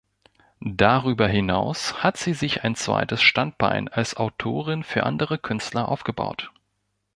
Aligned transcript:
Darüber 0.65 1.27
hinaus 1.27 2.01
hat 2.01 2.17
sie 2.17 2.33
sich 2.33 2.63
ein 2.63 2.73
zweites 2.73 3.21
Standbein 3.21 3.87
als 3.87 4.17
Autorin 4.17 4.83
für 4.83 5.03
andere 5.03 5.37
Künstler 5.37 5.87
aufgebaut. 5.89 6.49